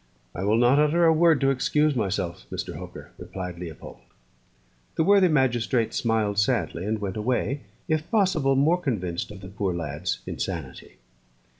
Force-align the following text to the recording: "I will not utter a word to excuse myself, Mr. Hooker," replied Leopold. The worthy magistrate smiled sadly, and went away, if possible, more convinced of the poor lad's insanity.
"I 0.33 0.43
will 0.43 0.57
not 0.57 0.79
utter 0.79 1.05
a 1.05 1.13
word 1.13 1.39
to 1.41 1.51
excuse 1.51 1.95
myself, 1.95 2.47
Mr. 2.51 2.73
Hooker," 2.75 3.11
replied 3.19 3.59
Leopold. 3.59 3.99
The 4.95 5.03
worthy 5.03 5.27
magistrate 5.27 5.93
smiled 5.93 6.39
sadly, 6.39 6.85
and 6.85 6.97
went 6.97 7.17
away, 7.17 7.61
if 7.87 8.09
possible, 8.09 8.55
more 8.55 8.81
convinced 8.81 9.29
of 9.29 9.41
the 9.41 9.47
poor 9.47 9.75
lad's 9.75 10.17
insanity. 10.25 10.97